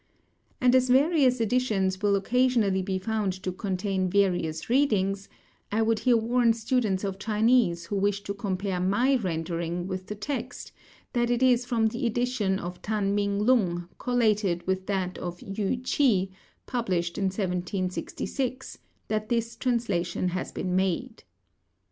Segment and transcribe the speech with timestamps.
[0.59, 5.29] And as various editions will occasionally be found to contain various readings,
[5.71, 10.15] I would here warn students of Chinese who wish to compare my rendering with the
[10.15, 10.71] text,
[11.13, 15.83] that it is from the edition of Tan Ming lun, collated with that of Yü
[15.85, 21.21] Chi, published in 1766, that this translation has been made.